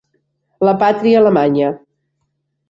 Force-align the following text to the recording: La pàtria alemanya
La 0.67 0.73
pàtria 0.83 1.19
alemanya 1.19 1.69